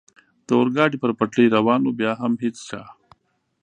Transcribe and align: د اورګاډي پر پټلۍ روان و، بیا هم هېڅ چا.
د 0.45 0.49
اورګاډي 0.59 0.97
پر 1.03 1.11
پټلۍ 1.19 1.47
روان 1.55 1.81
و، 1.83 1.91
بیا 1.99 2.11
هم 2.21 2.33
هېڅ 2.43 2.57
چا. 2.69 2.81